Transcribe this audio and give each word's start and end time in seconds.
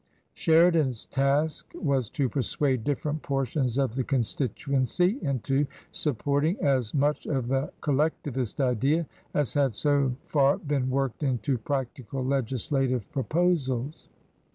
Sheridan's 0.33 1.05
task 1.05 1.71
was 1.75 2.09
to 2.17 2.27
persuade 2.27 2.83
different 2.83 3.21
portions 3.21 3.77
of 3.77 3.93
the 3.93 4.03
constituency 4.03 5.19
into 5.21 5.67
supporting 5.91 6.57
as 6.63 6.95
much 6.95 7.27
of 7.27 7.49
the 7.49 7.71
Col 7.81 7.93
lectivist 7.93 8.59
idea 8.59 9.05
as 9.35 9.53
had 9.53 9.75
so 9.75 10.15
far 10.25 10.57
been 10.57 10.89
worked 10.89 11.21
into 11.21 11.55
practical 11.59 12.25
legislative 12.25 13.11
proposals. 13.11 14.09